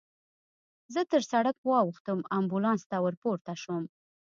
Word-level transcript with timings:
زه 0.93 1.01
تر 1.11 1.21
سړک 1.31 1.57
واوښتم، 1.69 2.19
امبولانس 2.37 2.81
ته 2.89 2.97
ورپورته 3.05 3.53
شوم. 3.61 3.83